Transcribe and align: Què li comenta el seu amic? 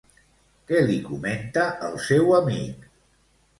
Què 0.71 0.79
li 0.87 0.95
comenta 1.09 1.67
el 1.91 2.01
seu 2.09 2.35
amic? 2.41 2.91